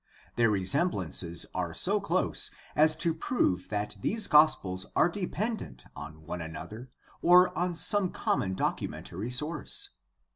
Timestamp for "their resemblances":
0.35-1.45